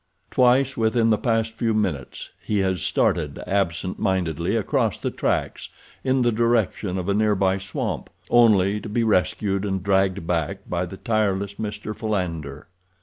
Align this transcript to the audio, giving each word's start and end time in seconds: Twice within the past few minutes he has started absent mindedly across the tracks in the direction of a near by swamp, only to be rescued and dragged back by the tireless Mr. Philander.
Twice 0.31 0.75
within 0.75 1.11
the 1.11 1.17
past 1.19 1.51
few 1.53 1.75
minutes 1.75 2.31
he 2.43 2.57
has 2.57 2.81
started 2.81 3.37
absent 3.45 3.99
mindedly 3.99 4.55
across 4.55 4.99
the 4.99 5.11
tracks 5.11 5.69
in 6.03 6.23
the 6.23 6.31
direction 6.31 6.97
of 6.97 7.07
a 7.07 7.13
near 7.13 7.35
by 7.35 7.59
swamp, 7.59 8.09
only 8.31 8.81
to 8.81 8.89
be 8.89 9.03
rescued 9.03 9.63
and 9.63 9.83
dragged 9.83 10.25
back 10.25 10.67
by 10.67 10.87
the 10.87 10.97
tireless 10.97 11.53
Mr. 11.59 11.95
Philander. 11.95 12.67